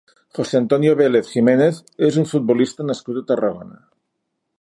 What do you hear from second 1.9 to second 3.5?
és un futbolista nascut a